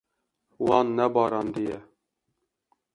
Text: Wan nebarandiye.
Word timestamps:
Wan 0.65 0.87
nebarandiye. 0.95 1.77